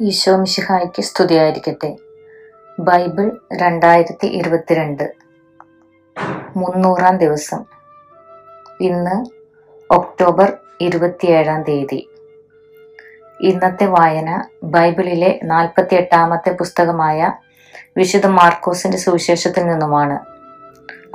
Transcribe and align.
ഈശോ 0.00 0.36
മിശിഹായ്ക്ക് 0.36 1.02
സ്തുതിയായിരിക്കട്ടെ. 1.02 1.96
ബൈബിൾ 2.80 3.40
രണ്ടായിരത്തി 3.56 4.26
ഇരുപത്തിരണ്ട് 4.26 5.14
മുന്നൂറാം 6.56 7.18
ദിവസം. 7.18 7.64
ഇന്ന് 8.80 9.26
ഒക്ടോബർ 9.92 10.52
ഇരുപത്തിയേഴാം 10.80 11.62
തീയതി. 11.62 12.08
ഇന്നത്തെ 13.40 13.86
വായന 13.86 14.44
ബൈബിളിലെ 14.64 15.40
നാൽപ്പത്തി 15.44 15.94
എട്ടാമത്തെ 15.94 16.50
പുസ്തകമായ 16.50 17.32
വിശുദ്ധ 17.96 18.26
മാർക്കോസിന്റെ 18.26 18.98
സുവിശേഷത്തിൽ 18.98 19.66
നിന്നുമാണ്. 19.66 20.18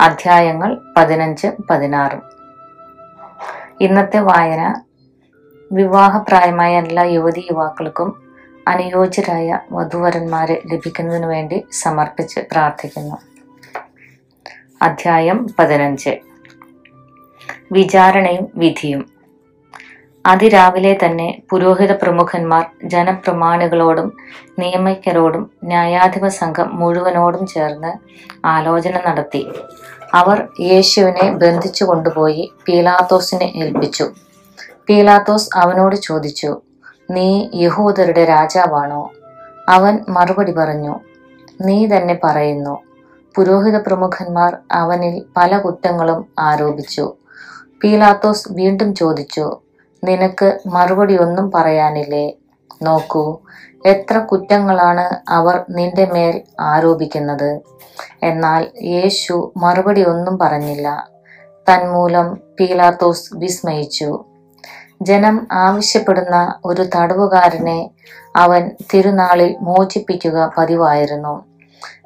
അധ്യായങ്ങൾ 0.00 0.80
പതിനഞ്ച് 0.96 1.46
പതിനാറും. 1.70 2.22
ഇന്നത്തെ 3.80 4.18
വായന 4.18 4.82
വിവാഹപ്രായമായ 5.72 6.78
എല്ലാ 6.78 7.02
യുവതി 7.02 7.48
യുവാക്കൾക്കും 7.50 8.27
അനുയോജ്യരായ 8.68 9.58
വധുവരന്മാരെ 9.72 10.62
ലഭിക്കുന്നതിനു 10.72 11.26
വേണ്ടി 11.26 11.64
സമർപ്പിച്ച് 11.72 12.40
പ്രാർത്ഥിക്കുന്നു. 12.52 13.16
അധ്യായം 14.82 15.46
പതിനഞ്ച്. 15.58 16.18
വിചാരണയും 17.72 18.48
വിധിയും. 18.56 19.18
അതിരാവിലെ 20.26 20.98
തന്നെ 21.04 21.42
പുരോഹിത 21.50 21.92
പ്രമുഖന്മാർ 21.92 22.66
ജനപ്രമാണികളോടും 22.84 24.16
നിയമജ്ഞരോടും 24.58 25.50
ന്യായാധിപ 25.64 26.28
സംഘം 26.28 26.76
മുഴുവനോടും 26.76 27.46
ചേർന്ന് 27.46 27.92
ആലോചന 28.46 29.00
നടത്തി. 29.06 29.48
അവർ 30.14 30.48
യേശുവിനെ 30.60 31.32
ബന്ധിച്ചു 31.32 31.84
കൊണ്ടുപോയി 31.84 32.52
പീലാത്തോസിനെ 32.68 33.44
ഏൽപ്പിച്ചു. 33.44 34.10
പീലാത്തോസ് 34.88 35.48
അവനോട് 35.56 35.96
ചോദിച്ചു 35.96 36.62
നീ 37.10 37.48
യഹൂദരുടെ 37.54 38.24
രാജാവാണോ? 38.24 39.10
അവൻ 39.68 40.04
മറുപടി 40.08 40.52
പറഞ്ഞു 40.52 40.94
നീ 41.60 41.86
തന്നെ 41.86 42.20
പറയുന്നു 42.24 42.82
പുരോഹിത 43.36 43.76
പ്രമുഖന്മാർ 43.76 44.56
അവനിൽ 44.72 45.24
പല 45.36 45.58
കുറ്റങ്ങളും 45.58 46.26
ആരോപിച്ചു. 46.38 47.14
പീലാത്തോസ് 47.84 48.52
വീണ്ടും 48.52 48.94
ചോദിച്ചു 48.94 49.60
നിനക്ക് 50.04 50.58
മറുപടി 50.66 51.16
ഒന്നും 51.16 51.50
പറയാനില്ലേ? 51.50 52.32
നോക്കൂ 52.82 53.38
എത്ര 53.86 54.18
കുറ്റങ്ങളാണ് 54.18 55.30
അവർ 55.30 55.64
നിന്റെ 55.70 56.04
മേൽ 56.12 56.42
ആരോപിക്കുന്നത്? 56.60 57.60
എന്നാൽ 58.22 58.66
യേശു 58.82 59.52
മറുപടി 59.56 60.04
ഒന്നും 60.04 60.38
പറഞ്ഞില്ല. 60.38 61.08
തന്മൂലം 61.66 62.40
പീലാത്തോസ് 62.60 63.36
വിസ്മയിച്ചു. 63.36 64.24
ജനം 65.02 65.46
ആവശ്യപ്പെടുന്ന 65.52 66.54
ഒരു 66.64 66.84
തടവുകാരനെ 66.96 67.90
അവൻ 68.36 68.70
തിരുനാളിൽ 68.94 69.56
മോചിപ്പിക്കുക 69.60 70.52
പതിവായിരുന്നു. 70.58 71.44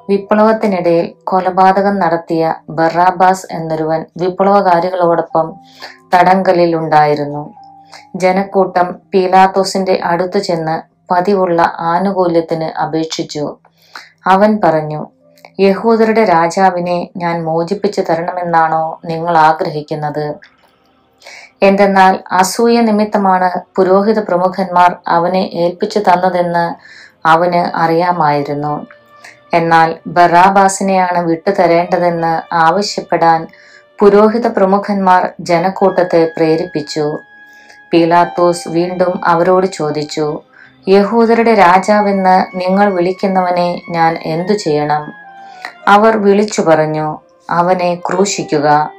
വിപ്ലവത്തിനിടയിൽ 0.09 1.13
കൊലപാതകം 1.23 1.99
നടത്തിയ 1.99 2.55
ബറാബാസ് 2.69 3.47
എന്നൊരുവൻ 3.51 4.05
വിപ്ലവകാരികളോടൊപ്പം 4.17 5.53
തടങ്കലിൽ 6.15 6.75
ഉണ്ടായിരുന്നു 6.75 7.53
ജനക്കൂട്ടം 8.15 8.99
പീലാത്തോസിന്റെ 9.13 9.99
അടുത്തു 10.03 10.39
ചെന്ന് 10.39 10.81
പതിവുള്ള 11.13 11.61
ആനുകൂല്യത്തിന് 11.79 12.79
അപേക്ഷിച്ചു. 12.79 13.57
അവൻ 14.27 14.59
പറഞ്ഞു 14.63 15.07
യഹൂദരുടെ 15.59 16.25
രാജാവിനെ 16.25 17.09
ഞാൻ 17.17 17.43
മോചിപ്പിച്ചു 17.43 18.01
തരണമെന്നാണോ 18.01 18.99
നിങ്ങൾ 19.05 19.37
ആഗ്രഹിക്കുന്നത്? 19.37 20.35
എന്തെന്നാൽ 21.63 22.19
അസൂയ 22.31 22.81
നിമിത്തമാണ് 22.81 23.49
പുരോഹിത 23.75 24.19
പ്രമുഖന്മാർ 24.19 24.95
അവനെ 25.07 25.49
ഏൽപ്പിച്ചു 25.53 25.99
തന്നതെന്ന് 25.99 26.65
അവന് 27.27 27.77
അറിയാമായിരുന്നു. 27.77 28.87
എന്നാൽ 29.53 29.95
ബറാബാസിനെയാണ് 30.07 31.19
വിട്ടുതരേണ്ടതെന്ന് 31.19 32.55
ആവശ്യപ്പെടാൻ 32.55 33.47
പുരോഹിത 33.99 34.47
പ്രമുഖന്മാർ 34.47 35.33
ജനക്കൂട്ടത്തെ 35.39 36.31
പ്രേരിപ്പിച്ചു. 36.37 37.19
പീലാത്തോസ് 37.93 38.67
വീണ്ടും 38.67 39.25
അവരോട് 39.25 39.65
ചോദിച്ചു 39.65 40.41
യഹൂദരുടെ 40.87 41.53
രാജാവെന്ന് 41.53 42.45
നിങ്ങൾ 42.55 42.93
വിളിക്കുന്നവനെ 42.93 43.81
ഞാൻ 43.89 44.17
എന്തു 44.21 44.53
ചെയ്യണം? 44.53 45.13
അവർ 45.87 46.17
വിളിച്ചു 46.17 46.61
പറഞ്ഞു 46.61 47.19
അവനെ 47.49 47.95
ക്രൂശിക്കുക. 47.95 48.89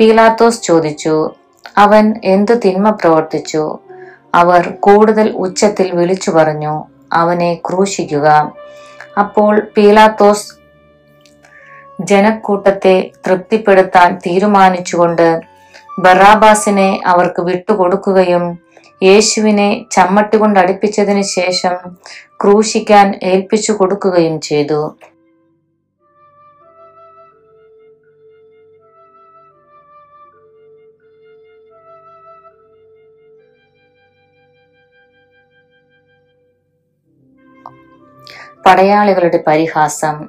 പീലാത്തോസ് 0.00 0.62
ചോദിച്ചു 0.62 1.34
അവൻ 1.82 2.06
എന്തു 2.24 2.54
തിന്മ 2.64 2.88
പ്രവർത്തിച്ചു? 2.90 3.64
അവർ 4.34 4.62
കൂടുതൽ 4.86 5.26
ഉച്ചത്തിൽ 5.44 5.88
വിളിച്ചു 5.98 6.30
പറഞ്ഞു 6.30 6.74
അവനെ 7.12 7.50
ക്രൂശിക്കുക. 7.66 8.28
അപ്പോൾ 9.22 9.52
പീലാത്തോസ് 9.76 10.48
ജനക്കൂട്ടത്തെ 12.10 12.96
തൃപ്തിപ്പെടുത്താൻ 13.24 14.10
തീരുമാനിച്ചുകൊണ്ട് 14.26 15.28
ബറാബാസിനെ 16.04 16.90
അവർക്ക് 17.12 17.40
വിട്ടുകൊടുക്കുകയും 17.48 18.44
യേശുവിനെ 19.02 19.68
ചമ്മട്ടി 19.92 20.36
കൊണ്ട് 20.38 20.58
അടുപ്പിച്ചതിന് 20.60 21.22
ശേഷം 21.38 21.76
ക്രൂശിക്കാൻ 22.42 23.06
ഏൽപ്പിച്ചു 23.30 23.72
കൊടുക്കുകയും 23.72 24.36
ചെയ്തു. 24.48 24.80
പടയാളികളുടെ 38.66 39.44
പരിഹാസം. 39.46 40.28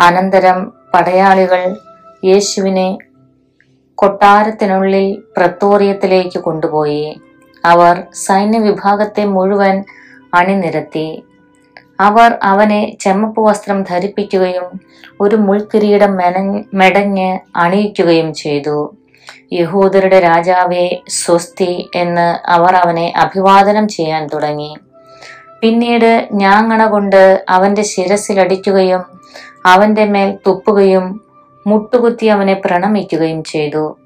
അനന്തരം 0.00 0.72
പടയാളികൾ 0.94 1.76
യേശുവിനെ 2.24 2.98
കൊട്ടാരത്തിനുള്ളിൽ 3.94 5.22
പ്രത്തോറിയത്തിലേക്ക് 5.36 6.38
കൊണ്ടുപോയി. 6.38 7.20
അവർ 7.64 8.02
സൈന്യവിഭാഗത്തെ 8.14 9.24
മുഴുവൻ 9.24 9.84
അണിനിരത്തി. 10.34 11.24
അവർ 12.00 12.38
അവനെ 12.42 12.96
ചെമ്മപ്പ് 13.00 13.40
വസ്ത്രം 13.40 13.82
ധരിപ്പിക്കുകയും 13.82 14.80
ഒരു 15.20 15.36
മുൾക്കിരീടം 15.36 16.16
മെനഞ്ഞ് 16.16 16.64
മെടഞ്ഞ് 16.74 17.38
അണിയിക്കുകയും 17.56 18.34
ചെയ്തു. 18.34 18.96
യഹൂദരുടെ 19.52 20.20
രാജാവെ 20.20 21.02
സ്വസ്തി 21.08 21.90
എന്ന് 21.94 22.50
അവർ 22.50 22.74
അവനെ 22.74 23.12
അഭിവാദനം 23.16 23.88
ചെയ്യാൻ 23.88 24.26
തുടങ്ങി. 24.26 24.74
പിന്നീട് 25.64 26.28
ഞാങ്ങണ 26.32 26.86
കൊണ്ട് 26.86 27.44
അവന്റെ 27.48 27.82
ശിരസിലടിക്കുകയും 27.82 29.02
അവന്റെ 29.66 30.04
മേൽ 30.04 30.38
തുപ്പുകയും 30.46 31.20
മുട്ടുകുത്തി 31.66 32.26
അവനെ 32.26 32.54
പ്രണമിക്കുകയും 32.54 33.44
ചെയ്തു. 33.44 33.96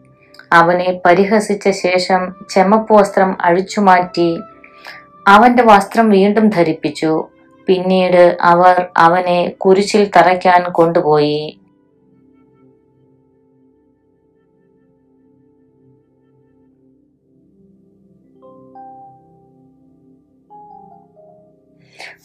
അവനെ 0.52 1.00
പരിഹസിച്ച 1.06 1.70
ശേഷം 1.70 2.34
ചെമ്മപ്പ് 2.50 2.92
വസ്ത്രം 2.94 3.36
അഴിച്ചുമാറ്റി 3.40 4.38
അവന്റെ 5.28 5.62
വസ്ത്രം 5.62 6.08
വീണ്ടും 6.08 6.48
ധരിപ്പിച്ചു. 6.48 7.24
പിന്നീട് 7.66 8.38
അവർ 8.42 8.86
അവനെ 8.96 9.48
കുരിശിൽ 9.48 10.10
തറയ്ക്കാൻ 10.16 10.62
കൊണ്ടുപോയി. 10.72 11.58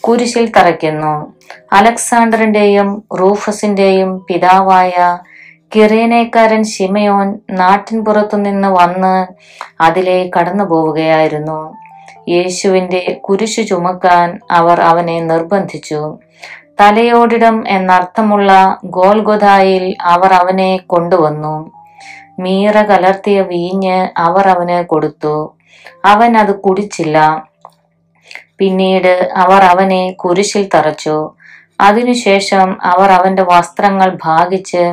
കുരിശിൽ 0.07 0.51
തറയ്ക്കുന്നു. 0.57 1.33
അലക്സാണ്ടറിന്റെയും 1.73 3.03
റൂഫസിന്റെയും 3.19 4.25
പിതാവായ 4.27 5.17
കിറേനേക്കാരൻ 5.75 6.63
ഷിമയോൻ 6.63 7.39
നാട്ടിൻപുറത്തു 7.49 8.37
നിന്ന് 8.37 8.67
വന്ന് 8.67 9.27
അതിലെ 9.81 10.31
കടന്നു 10.39 10.63
പോവുകയായിരുന്നു 10.63 11.77
യേശുവിന്റെ 12.29 13.21
കുരിശു 13.23 13.61
ചുമക്കാൻ 13.61 14.39
അവർ 14.51 14.81
അവനെ 14.81 15.19
നിർബന്ധിച്ചു. 15.19 16.19
തലയോടിടം 16.81 17.63
എന്നർത്ഥമുള്ള 17.67 18.79
ഗോൽഗൊതായിൽ 18.85 19.95
അവർ 20.01 20.33
അവനെ 20.33 20.77
കൊണ്ടുവന്നു. 20.77 21.71
മീറ 22.39 22.81
കലർത്തിയ 22.81 23.41
വീഞ്ഞ് 23.41 24.07
അവർ 24.17 24.47
അവന് 24.47 24.85
കൊടുത്തു. 24.85 25.53
അവൻ 26.05 26.37
അത് 26.37 26.59
കുടിച്ചില്ല. 26.59 27.17
പിന്നീട് 28.63 29.29
അവർ 29.35 29.61
അവനെ 29.63 30.11
കുരിശിൽ 30.11 30.69
തറച്ചു. 30.75 31.31
അതിനുശേഷം 31.81 32.77
അവർ 32.83 33.11
അവന്റെ 33.11 33.43
വസ്ത്രങ്ങൾ 33.43 34.17
ഭാഗിച്ച് 34.23 34.83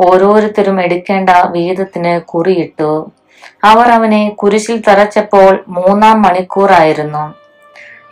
ഓരോരുത്തരും 0.00 0.80
എടുക്കേണ്ട 0.80 1.30
വീതത്തിന് 1.30 2.20
കുറിയിട്ടു. 2.20 3.10
അവർ 3.64 3.88
അവനെ 3.88 4.28
കുരിശിൽ 4.28 4.82
തറച്ചപ്പോൾ 4.88 5.64
മൂന്നാം 5.68 6.22
മണിക്കൂറായിരുന്നു. 6.22 7.34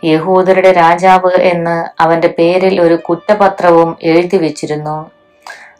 യഹൂദരുടെ 0.03 0.71
രാജാവ് 0.71 1.31
എന്ന് 1.41 2.01
അവന്റെ 2.01 2.27
പേരിൽ 2.27 2.81
ഒരു 2.81 2.95
കുറ്റപത്രവും 3.09 3.97
എഴുതി 4.03 4.37
വെച്ചിരുന്നു. 4.37 5.11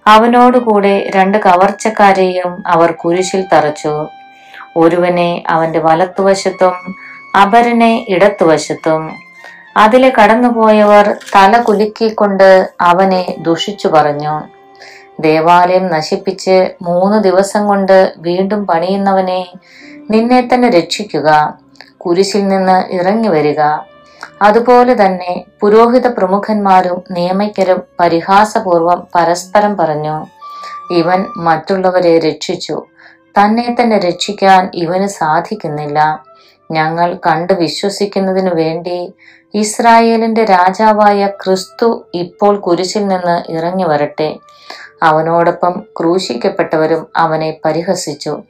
അവനോടുകൂടെ 0.07 1.11
രണ്ട് 1.15 1.37
കവർച്ചക്കാരെയും 1.37 2.63
അവർ 2.67 2.91
കുരിശിൽ 2.91 3.45
തറച്ചു. 3.53 4.07
ഒരുവനെ 4.77 5.43
അവന്റെ 5.49 5.79
വലത്തുവശത്തും 5.79 6.75
അപരനെ 7.33 8.05
ഇടത്തുവശത്തും. 8.09 9.11
അതിലെ 9.77 10.09
കടന്നുപോയവർ 10.09 11.19
തല 11.35 11.61
കുലുക്കിക്കൊണ്ട് 11.61 12.69
അവനെ 12.81 13.35
ദുഷിച്ചു 13.39 13.87
പറഞ്ഞു. 13.87 14.41
ദേവാലയം 15.19 15.87
നശിപ്പിച്ച് 15.87 16.71
മൂന്ന് 16.81 17.23
ദിവസം 17.23 17.67
കൊണ്ട് 17.67 18.13
വീണ്ടും 18.17 18.67
പണിയുന്നവനെ 18.67 19.53
നിന്നെ 20.11 20.49
തന്നെ 20.53 20.69
രക്ഷിക്കുക 20.69 21.57
കുരിശിൽ 21.97 22.47
നിന്ന് 22.47 22.93
ഇറങ്ങി 22.93 23.27
വരിക. 23.27 23.61
അതുപോലെ 24.41 25.05
തന്നെ 25.05 25.45
പുരോഹിത 25.61 26.07
പ്രമുഖന്മാരും 26.07 27.03
നിയമയ്ക്കരും 27.11 27.83
പരിഹാസപൂർവം 27.99 29.07
പരസ്പരം 29.15 29.77
പറഞ്ഞു 29.77 30.25
ഇവൻ 30.91 31.25
മറ്റുള്ളവരെ 31.37 32.19
രക്ഷിച്ചു. 32.19 32.85
തന്നെ 33.39 33.75
തന്നെ 33.79 33.99
രക്ഷിക്കാൻ 33.99 34.71
ഇവന് 34.73 35.07
സാധിക്കുന്നില്ല. 35.07 36.23
ഞങ്ങൾ 36.71 37.19
കണ്ടു 37.27 37.53
വിശ്വസിക്കുന്നതിനു 37.53 38.55
വേണ്ടി 38.55 39.13
ഇസ്രായേലിന്റെ 39.53 40.43
രാജാവായ 40.45 41.27
ക്രിസ്തു 41.27 42.05
ഇപ്പോൾ 42.13 42.59
കുരിശിൽ 42.59 43.07
നിന്ന് 43.07 43.51
ഇറങ്ങി 43.51 43.83
വരട്ടെ. 43.83 44.29
അവനോടൊപ്പം 45.03 45.83
ക്രൂശിക്കപ്പെട്ടവരും 45.99 47.07
അവനെ 47.17 47.59
പരിഹസിച്ചു. 47.65 48.43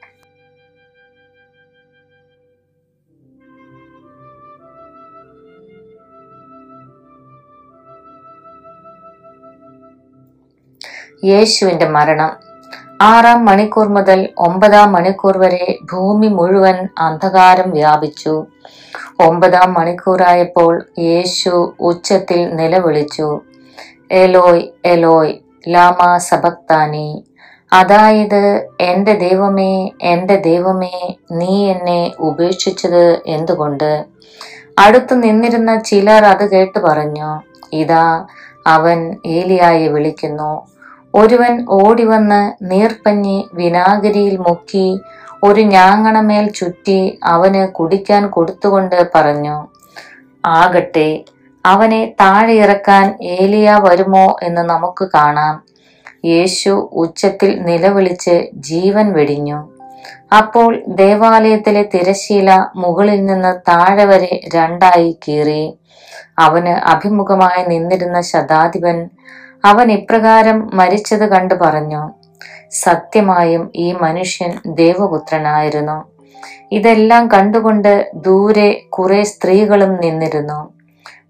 യേശുവിന്റെ 11.26 11.88
മരണം. 11.90 12.50
ആറാം 13.07 13.39
മണിക്കൂർ 13.45 13.88
മുതൽ 13.88 14.19
ഒമ്പതാം 14.38 14.92
മണിക്കൂർ 14.92 15.38
വരെ 15.38 15.65
ഭൂമി 15.92 16.27
മുഴുവൻ 16.27 16.77
അന്ധകാരം 16.98 17.69
വ്യാപിച്ചു. 17.71 18.33
ഒമ്പതാം 19.19 19.69
മണിക്കൂറായപ്പോൾ 19.74 20.74
യേശു 21.00 21.53
ഉച്ചത്തിൽ 21.80 22.42
നിലവിളിച്ചു. 22.56 23.30
എലോയ് 24.24 24.63
എലോയ് 24.86 25.33
ലാമ 25.68 26.00
സബക്താനി 26.30 27.09
അതായത് 27.71 28.42
എന്റെ 28.81 29.13
ദൈവമേ 29.13 29.74
എന്റെ 30.03 30.36
ദൈവമേ 30.50 30.95
നീ 31.31 31.53
എന്നെ 31.74 32.01
ഉപേക്ഷിച്ചത് 32.19 33.06
എന്തുകൊണ്ട്? 33.27 33.92
അടുത്തു 34.80 35.13
നിന്നിരുന്ന 35.13 35.71
ചിലർ 35.89 36.25
അത് 36.25 36.44
കേട്ട് 36.51 36.80
പറഞ്ഞു. 36.80 37.31
ഇതാ 37.74 38.06
അവൻ 38.68 39.00
ഏലിയായെ 39.38 39.88
വിളിക്കുന്നു. 39.88 40.51
ഒരുവൻ 41.13 41.54
ഓടിവന്ന് 41.69 42.42
നീർപ്പഞ്ഞി 42.72 43.50
വിനാഗിരിയിൽ 43.54 44.38
മുക്കി 44.38 44.88
ഒരു 45.44 45.62
ഞാങ്ങണമേൽ 45.62 46.46
ചുറ്റി 46.52 47.19
അവന് 47.24 47.72
കുടിക്കാൻ 47.72 48.24
കൊടുത്തുകൊണ്ട് 48.30 49.10
പറഞ്ഞു 49.16 49.58
ആകട്ടെ 50.44 51.10
അവനെ 51.66 52.16
താഴെ 52.22 52.54
ഇറക്കാൻ 52.54 53.06
ഏലിയ 53.22 53.80
വരുമോ 53.84 54.28
എന്ന് 54.44 54.62
നമുക്ക് 54.62 55.06
കാണാം 55.16 55.56
യേശു 56.25 56.90
ഉച്ചത്തിൽ 56.94 57.52
നിലവിളിച്ച് 57.62 58.36
ജീവൻ 58.69 59.13
വെടിഞ്ഞു. 59.13 59.60
അപ്പോൾ 60.38 60.84
ദേവാലയത്തിലെ 60.88 61.84
തിരശീല 61.94 62.50
മുകളിൽ 62.75 63.25
നിന്ന് 63.25 63.52
താഴെ 63.69 64.06
വരെ 64.06 64.42
രണ്ടായി 64.56 65.18
കീറി. 65.24 65.63
അവന് 66.40 66.74
അഭിമുഖമായി 66.94 67.63
നിന്നിരുന്ന 67.68 68.22
ശതാധിപൻ 68.22 69.10
അവൻ 69.63 69.92
ഇപ്രകാരം 69.92 70.69
മരിച്ചത് 70.74 71.25
കണ്ടു 71.30 71.56
പറഞ്ഞു. 71.56 72.02
സത്യമായും 72.72 73.72
ഈ 73.75 73.92
മനുഷ്യൻ 74.02 74.52
ദേവപുത്രനായിരുന്നു. 74.75 75.98
ഇതെല്ലാം 76.72 77.24
കണ്ടുകൊണ്ട് 77.28 78.12
ദൂരെ 78.16 78.69
കുറെ 78.90 79.24
സ്ത്രീകളും 79.24 80.02
നിന്നിരുന്നു. 80.02 80.60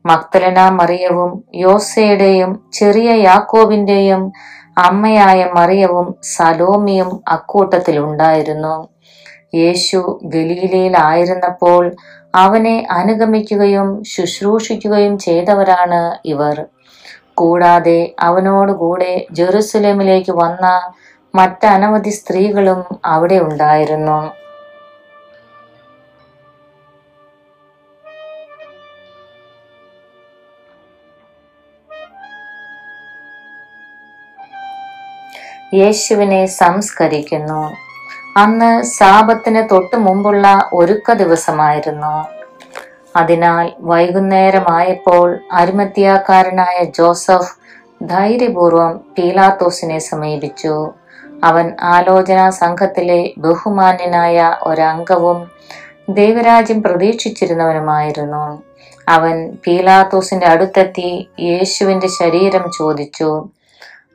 മക്തലന 0.05 0.69
മറിയവും 0.69 1.43
യോസയുടെയും 1.55 2.51
ചെറിയ 2.73 3.09
യാക്കോബിന്റെയും 3.23 4.31
അമ്മയായ 4.77 5.51
മറിയവും 5.57 6.15
സലോമിയും 6.35 7.09
അക്കൂട്ടത്തിൽ 7.27 7.99
ഉണ്ടായിരുന്നു. 7.99 8.75
യേശു 9.55 10.19
ഗലീലയിലായിരുന്നപ്പോൾ 10.23 11.83
അവനെ 12.35 12.87
അനുഗമിക്കുകയും 12.91 14.03
ശുശ്രൂഷിക്കുകയും 14.03 15.17
ചെയ്തവരാണ് 15.17 16.01
ഇവർ. 16.25 16.65
കൂടാതെ 17.41 17.99
അവനോടുകൂടെ 18.27 19.13
ജെറുസലേമിലേക്ക് 19.39 20.35
വന്ന 20.43 20.65
മറ്റനവധി 21.33 22.13
സ്ത്രീകളും 22.19 22.83
അവിടെ 23.05 23.39
ഉണ്ടായിരുന്നു. 23.47 24.19
യേശുവിനെ 35.79 36.39
സംസ്കരിക്കുന്നു. 36.61 37.61
അന്ന് 38.39 38.69
സാപത്തിന് 38.97 39.61
തൊട്ടു 39.71 39.97
മുമ്പുള്ള 40.05 40.45
ഒരുക്ക 40.73 41.13
ദിവസമായിരുന്നു. 41.21 42.15
അതിനാൽ 43.15 43.71
വൈകുന്നേരമായപ്പോൾ 43.79 45.39
അരുമത്തിയാക്കാരനായ 45.51 46.83
ജോസഫ് 46.83 47.55
ധൈര്യപൂർവം 48.03 48.97
പീലാത്തോസിനെ 49.17 49.99
സമീപിച്ചു. 49.99 50.91
അവൻ 51.43 51.71
ആലോചനാ 51.81 52.49
സംഘത്തിലെ 52.49 53.31
ബഹുമാന്യനായ 53.37 54.57
ഒരംഗവും 54.61 55.51
ദൈവരാജ്യം 56.09 56.83
പ്രതീക്ഷിച്ചിരുന്നവനുമായിരുന്നു. 56.83 58.63
അവൻ 59.09 59.57
പീലാത്തോസിന്റെ 59.67 60.47
അടുത്തെത്തി 60.47 61.29
യേശുവിന്റെ 61.39 62.07
ശരീരം 62.07 62.65
ചോദിച്ചു 62.77 63.49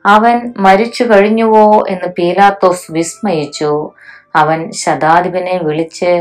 അവൻ 0.05 0.53
മരിച്ചു 0.57 1.03
കഴിഞ്ഞുവോ? 1.03 1.85
എന്ന് 1.89 2.07
പീലാത്തോസ് 2.07 2.91
വിസ്മയിച്ചു. 2.91 3.91
അവൻ 4.37 4.59
ശതാധിപനെ 4.71 5.55
വിളിച്ച് 5.63 6.13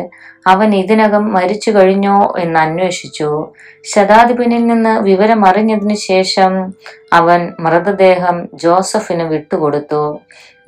അവൻ 0.47 0.69
ഇതിനകം 0.75 1.25
മരിച്ചു 1.33 1.71
കഴിഞ്ഞോ? 1.71 2.17
എന്ന് 2.39 2.59
അന്വേഷിച്ചു. 2.61 3.31
ശതാധിപനിൽ 3.85 4.63
നിന്ന് 4.67 4.93
വിവരം 5.01 5.41
അറിഞ്ഞതിനു 5.47 5.95
ശേഷം 5.95 6.53
അവൻ 7.13 7.41
മൃതദേഹം 7.61 8.37
ജോസഫിന് 8.55 9.23
വിട്ടുകൊടുത്തു. 9.23 10.05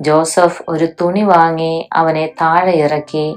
ജോസഫ് 0.01 0.63
ഒരു 0.69 0.87
തുണി 1.01 1.23
വാങ്ങി 1.23 1.75
അവനെ 1.93 2.25
താഴെ 2.41 2.75
ഇറക്കി. 2.85 3.27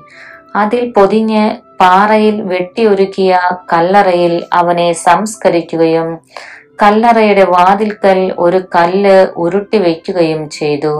അതിൽ 0.56 0.82
പൊതിഞ്ഞ് 0.96 1.44
പാറയിൽ 1.80 2.36
വെട്ടിയൊരുക്കിയ 2.52 3.32
കല്ലറയിൽ 3.72 4.34
അവനെ 4.52 4.88
സംസ്കരിക്കുകയും 5.06 6.08
കല്ലറയുടെ 6.82 7.44
വാതിൽക്കൽ 7.44 8.20
ഒരു 8.38 8.60
കല്ല് 8.76 9.16
ഉരുട്ടി 9.36 9.78
വയ്ക്കുകയും 9.78 10.42
ചെയ്തു. 10.50 10.94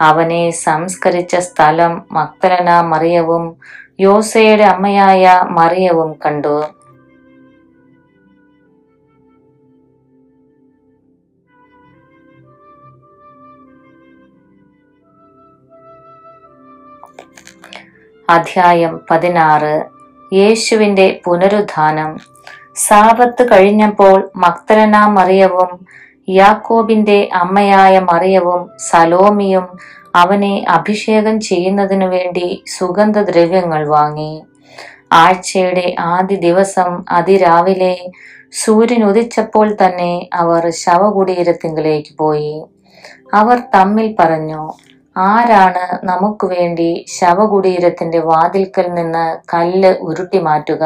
അവനെ 0.00 0.50
സംസ്കരിച്ച 0.50 1.36
സ്ഥലം 1.36 2.06
മക്തലന 2.12 2.80
മറിയവും 2.80 3.56
യോസയുടെ 4.00 4.64
അമ്മയായ 4.64 5.42
മറിയവും 5.50 6.18
കണ്ടു. 6.26 6.64
അധ്യായം 18.30 19.00
പതിനാറ്. 19.10 19.84
യേശുവിന്റെ 20.34 21.20
പുനരുദ്ധാനം. 21.24 22.18
സാപത്ത് 22.76 23.52
കഴിഞ്ഞപ്പോൾ 23.52 24.30
മക്തലന 24.36 25.06
മറിയവും 25.06 25.86
യാക്കോബിന്റെ 26.28 27.28
അമ്മയായ 27.34 27.98
മറിയവും 27.98 28.68
സലോമിയും 28.78 29.66
അവനെ 30.16 30.64
അഭിഷേകം 30.68 31.40
ചെയ്യുന്നതിനു 31.40 32.06
വേണ്ടി 32.06 32.62
സുഗന്ധദ്രവ്യങ്ങൾ 32.78 33.88
വാങ്ങി. 33.88 34.42
ആഴ്ചയുടെ 35.12 35.94
ആദ്യ 35.98 36.36
ദിവസം 36.36 37.04
അതിരാവിലെ 37.08 37.94
സൂര്യൻ 38.52 39.04
ഉദിച്ചപ്പോൾ 39.04 39.76
തന്നെ 39.84 40.28
അവർ 40.34 40.70
ശവകുടീരത്തിങ്കിലേക്ക് 40.70 42.18
പോയി. 42.18 42.62
അവർ 43.34 43.58
തമ്മിൽ 43.74 44.16
പറഞ്ഞു 44.20 44.62
ആരാണ് 45.16 46.06
നമുക്ക് 46.06 46.46
വേണ്ടി 46.46 47.04
ശവകുടീരത്തിന്റെ 47.20 48.18
വാതിൽക്കൽ 48.18 48.94
നിന്ന് 48.94 49.38
കല്ല് 49.54 49.94
ഉരുട്ടി 50.00 50.38
മാറ്റുക 50.38 50.84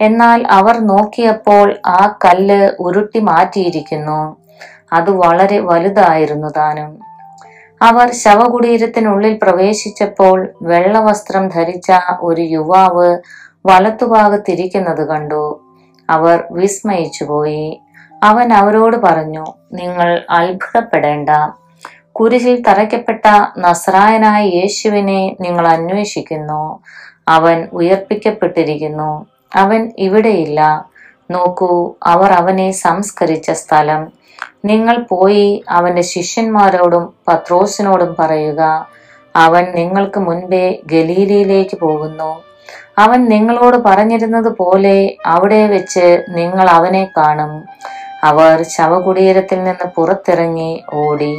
എന്നാൽ 0.00 0.46
അവർ 0.46 0.78
നോക്കിയപ്പോൾ 0.78 1.76
ആ 1.86 2.18
കല്ല് 2.24 2.70
ഉരുട്ടി 2.80 3.20
മാറ്റിയിരിക്കുന്നു. 3.20 4.36
അത് 4.92 5.10
വളരെ 5.10 5.58
വലുതായിരുന്നു 5.58 6.48
താനും. 6.48 6.98
അവർ 7.82 8.12
ശവകുടീരത്തിനുള്ളിൽ 8.12 9.38
പ്രവേശിച്ചപ്പോൾ 9.42 10.48
വെള്ളവസ്ത്രം 10.62 11.48
ധരിച്ച 11.48 11.92
ഒരു 12.20 12.42
യുവാവ് 12.42 13.18
വലത്തുഭാഗത്തിരിക്കുന്നത് 13.66 15.08
കണ്ടു. 15.08 15.60
അവർ 16.10 16.44
വിസ്മയിച്ചുപോയി 16.50 17.80
അവൻ 18.22 18.52
അവരോട് 18.52 18.96
പറഞ്ഞു 18.96 19.44
നിങ്ങൾ 19.72 20.26
അത്ഭുതപ്പെടേണ്ട. 20.30 21.30
കുരിശിൽ 22.12 22.62
തറയ്ക്കപ്പെട്ട 22.62 23.26
നസ്രായനായ 23.58 24.44
യേശുവിനെ 24.44 25.36
നിങ്ങൾ 25.40 25.68
അന്വേഷിക്കുന്നു. 25.68 26.80
അവൻ 27.28 27.68
ഉയർപ്പിക്കപ്പെട്ടിരിക്കുന്നു. 27.72 29.26
അവൻ 29.56 29.92
ഇവിടെയില്ല. 29.98 30.88
നോക്കൂ 31.30 31.94
അവർ 32.06 32.30
അവനെ 32.30 32.70
സംസ്കരിച്ച 32.70 33.50
സ്ഥലം. 33.50 34.12
നിങ്ങൾ 34.64 35.06
പോയി 35.10 35.64
അവന്റെ 35.68 36.02
ശിഷ്യന്മാരോടും 36.02 37.12
പത്രോസിനോടും 37.28 38.16
പറയുക 38.18 38.86
അവൻ 39.36 39.64
നിങ്ങൾക്ക് 39.74 40.18
മുൻപേ 40.18 40.78
ഗലീലയിലേക്ക് 40.86 41.78
പോകുന്നു. 41.78 42.42
അവൻ 42.98 43.24
നിങ്ങളോട് 43.24 43.76
പറഞ്ഞിരുന്നത് 43.76 44.56
പോലെ 44.56 45.16
അവിടെ 45.26 45.66
വെച്ച് 45.66 46.24
നിങ്ങൾ 46.28 46.68
അവനെ 46.68 47.08
കാണും. 47.16 47.64
അവർ 48.24 48.62
ശവകുടീരത്തിൽ 48.62 49.64
നിന്ന് 49.64 49.86
പുറത്തിറങ്ങി 49.96 50.82
ഓടി. 50.94 51.36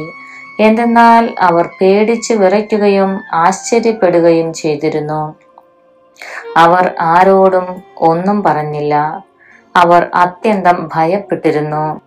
എന്തെന്നാൽ 0.60 1.34
അവർ 1.40 1.68
പേടിച്ച് 1.80 2.34
വിറയ്ക്കുകയും 2.34 3.20
ആശ്ചര്യപ്പെടുകയും 3.32 4.52
ചെയ്തിരുന്നു. 4.52 5.34
അവർ 6.56 6.94
ആരോടും 7.00 7.82
ഒന്നും 7.96 8.42
പറഞ്ഞില്ല. 8.42 9.24
അവർ 9.76 10.10
അത്യന്തം 10.14 10.88
ഭയപ്പെട്ടിരുന്നു. 10.94 12.00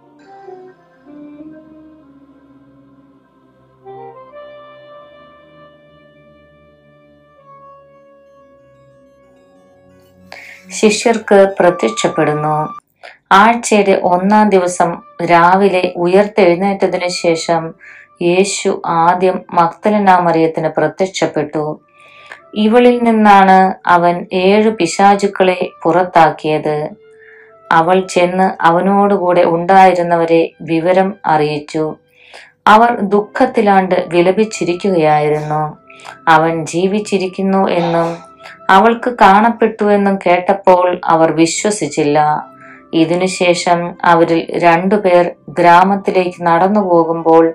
ശിഷ്യർക്ക് 10.69 11.55
പ്രത്യക്ഷപ്പെടുന്നു. 11.59 12.73
ആഴ്ചയുടെ 13.31 13.99
ഒന്നാം 14.03 14.49
ദിവസം 14.49 15.01
രാവിലെ 15.25 15.93
ഉയർത്തെഴുന്നേറ്റതിനു 15.95 17.07
ശേഷം 17.07 17.73
യേശു 18.21 18.81
ആദ്യം 18.85 19.41
മക്തലനാമറിയത്തിന് 19.53 20.67
പ്രത്യക്ഷപ്പെട്ടു. 20.67 21.79
ഇവളിൽ 22.55 23.03
നിന്നാണ് 23.03 23.89
അവൻ 23.89 24.25
ഏഴു 24.33 24.69
പിശാചുക്കളെ 24.69 25.69
പുറത്താക്കിയത്. 25.83 26.89
അവൾ 27.71 27.99
ചെന്ന് 27.99 28.63
അവനോടുകൂടെ 28.63 29.43
ഉണ്ടായിരുന്നവരെ 29.43 30.51
വിവരം 30.61 31.15
അറിയിച്ചു. 31.25 31.95
അവർ 32.67 32.99
ദുഃഖത്തിലാണ്ട് 32.99 34.05
വിലപിച്ചിരിക്കുകയായിരുന്നു. 34.07 35.77
അവൻ 36.27 36.65
ജീവിച്ചിരിക്കുന്നു 36.65 37.69
എന്നും 37.69 38.17
അവൾക്ക് 38.69 39.09
കാണപ്പെട്ടു 39.21 39.83
എന്നും 39.83 40.19
കേട്ടപ്പോൾ 40.25 41.01
അവർ 41.05 41.31
വിശ്വസിച്ചില്ല. 41.31 42.47
ഇതിനുശേഷം 42.93 43.95
അവരിൽ 44.03 44.47
രണ്ടുപേർ 44.57 45.35
ഗ്രാമത്തിലേക്ക് 45.49 46.43
നടന്നു 46.43 46.79
പോകുമ്പോൾ 46.79 47.53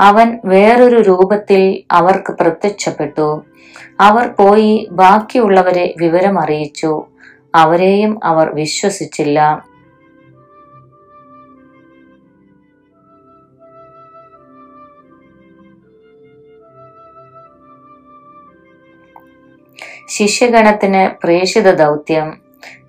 അവൻ 0.00 0.38
വേറൊരു 0.44 0.96
രൂപത്തിൽ 0.96 1.82
അവർക്ക് 1.90 2.32
പ്രത്യക്ഷപ്പെട്ടു. 2.32 3.42
അവർ 4.00 4.26
പോയി 4.28 4.88
ബാക്കിയുള്ളവരെ 4.90 5.94
വിവരം 5.98 6.40
അറിയിച്ചു 6.40 7.04
അവരെയും 7.54 8.20
അവർ 8.24 8.54
വിശ്വസിച്ചില്ല. 8.54 9.64
ശിഷ്യഗണത്തിന് 20.08 21.10
പ്രേഷിത 21.24 21.74
ദൗത്യം. 21.74 22.45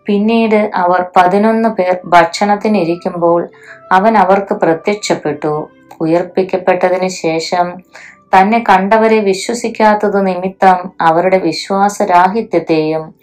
പിന്നീട് 0.08 0.72
അവർ 0.76 1.06
പതിനൊന്ന് 1.16 1.70
പേർ 1.70 1.98
ഭക്ഷണത്തിനിരിക്കുമ്പോൾ 2.06 3.50
അവൻ 3.92 4.18
അവർക്ക് 4.18 4.56
പ്രത്യക്ഷപ്പെട്ടു. 4.56 5.70
ഉയർപ്പിക്കപ്പെട്ടതിന് 6.02 7.08
ശേഷം 7.08 7.74
തന്നെ 8.34 8.64
കണ്ടവരെ 8.70 9.20
വിശ്വസിക്കാത്തത് 9.20 10.28
നിമിത്തം 10.28 10.92
അവരുടെ 11.02 11.38
വിശ്വാസരാഹിത്യത്തെയും 11.38 13.16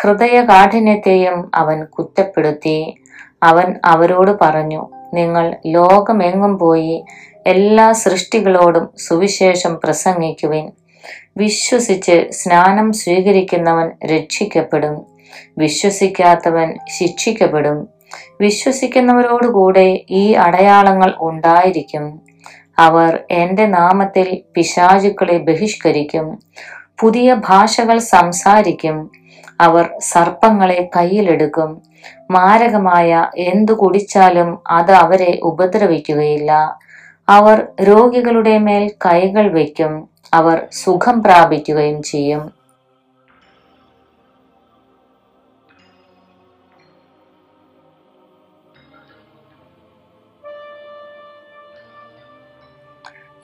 ഹൃദയകാഠിന്യത്തെയും 0.00 1.50
അവൻ 1.54 1.84
കുറ്റപ്പെടുത്തി. 1.84 2.94
അവൻ 3.42 3.74
അവരോട് 3.84 4.36
പറഞ്ഞു 4.40 4.88
നിങ്ങൾ 5.14 5.56
ലോകമെങ്ങും 5.66 6.58
പോയി 6.58 7.04
എല്ലാ 7.46 7.92
സൃഷ്ടികളോടും 7.92 8.88
സുവിശേഷം 8.98 9.80
പ്രസംഗിക്കുവിൻ. 9.84 10.70
വിശ്വസിച്ച് 11.36 12.26
സ്നാനം 12.30 12.92
സ്വീകരിക്കുന്നവൻ 12.92 13.90
രക്ഷിക്കപ്പെടും. 14.06 15.09
വിശ്വസിക്കാത്തവൻ 15.58 16.78
ശിക്ഷിക്കപ്പെടും. 16.98 17.88
വിശ്വസിക്കുന്നവരോടുകൂടെ 18.40 20.04
ഈ 20.10 20.32
അടയാളങ്ങൾ 20.32 21.14
ഉണ്ടായിരിക്കും. 21.20 22.20
അവർ 22.78 23.20
എന്റെ 23.30 23.66
നാമത്തിൽ 23.66 24.42
പിശാചുക്കളെ 24.54 25.38
ബഹിഷ്കരിക്കും. 25.38 26.38
പുതിയ 27.00 27.34
ഭാഷകൾ 27.34 27.98
സംസാരിക്കും. 27.98 29.10
അവർ 29.60 29.90
സർപ്പങ്ങളെ 30.00 30.90
കയ്യിലെടുക്കും. 30.96 31.82
മാരകമായ 32.30 33.30
എന്തു 33.36 33.72
കുടിച്ചാലും 33.72 34.58
അത് 34.66 34.92
അവരെ 34.92 35.40
ഉപദ്രവിക്കുകയില്ല. 35.42 36.78
അവർ 37.28 37.66
രോഗികളുടെ 37.82 38.58
മേൽ 38.58 38.90
കൈകൾ 39.06 39.52
വയ്ക്കും. 39.52 40.08
അവർ 40.34 40.66
സുഖം 40.72 41.22
പ്രാപിക്കുകയും 41.22 42.02
ചെയ്യും. 42.02 42.59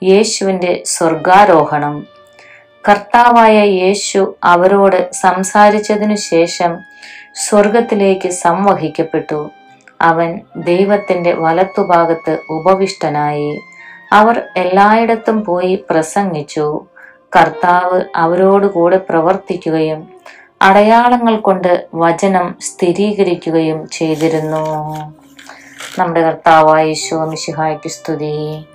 യേശുവിന്റെ 0.03 0.83
സ്വർഗാരോഹണം 0.85 2.07
കർത്താവായ 2.89 3.65
യേശു 3.65 4.35
അവരോട് 4.43 5.11
സംസാരിച്ചതിനു 5.11 6.15
ശേഷം 6.15 6.77
സ്വർഗത്തിലേക്ക് 7.35 8.29
സംവഹിക്കപ്പെട്ടു. 8.29 9.49
അവൻ 10.01 10.41
ദൈവത്തിന്റെ 10.57 11.33
വലത്തുഭാഗത്ത് 11.33 12.39
ഉപവിഷ്ടനായി. 12.49 13.59
അവർ 14.11 14.43
എല്ലായിടത്തും 14.57 15.45
പോയി 15.45 15.85
പ്രസംഗിച്ചു. 15.89 16.85
കർത്താവ് 17.35 18.01
അവരോടുകൂടെ 18.15 18.97
പ്രവർത്തിക്കുകയും 18.97 20.07
അടയാളങ്ങൾ 20.61 21.37
കൊണ്ട് 21.37 21.87
വചനം 21.93 22.55
സ്ഥിരീകരിക്കുകയും 22.61 23.89
ചെയ്തിരുന്നു. 23.89 24.95
നമ്മുടെ 25.99 26.21
കർത്താവായ 26.21 26.85
യേശു 26.85 27.15
മിശിഹായ്ക്ക് 27.15 27.89
സ്തുതി. 27.89 28.65